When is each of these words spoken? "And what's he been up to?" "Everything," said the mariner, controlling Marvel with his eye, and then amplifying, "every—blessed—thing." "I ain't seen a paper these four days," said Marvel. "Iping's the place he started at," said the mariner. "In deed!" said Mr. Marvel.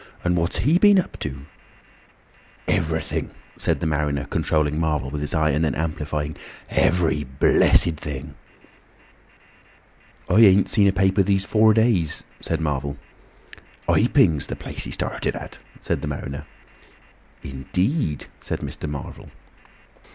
"And 0.23 0.35
what's 0.35 0.57
he 0.57 0.79
been 0.79 0.97
up 0.97 1.19
to?" 1.19 1.45
"Everything," 2.67 3.29
said 3.55 3.81
the 3.81 3.85
mariner, 3.85 4.25
controlling 4.25 4.79
Marvel 4.79 5.11
with 5.11 5.21
his 5.21 5.35
eye, 5.35 5.51
and 5.51 5.63
then 5.63 5.75
amplifying, 5.75 6.35
"every—blessed—thing." 6.71 8.33
"I 10.27 10.33
ain't 10.37 10.69
seen 10.69 10.87
a 10.87 10.91
paper 10.91 11.21
these 11.21 11.45
four 11.45 11.75
days," 11.75 12.25
said 12.39 12.59
Marvel. 12.61 12.97
"Iping's 13.87 14.47
the 14.47 14.55
place 14.55 14.85
he 14.85 14.91
started 14.91 15.35
at," 15.35 15.59
said 15.81 16.01
the 16.01 16.07
mariner. 16.07 16.47
"In 17.43 17.67
deed!" 17.71 18.25
said 18.39 18.61
Mr. 18.61 18.89
Marvel. 18.89 19.29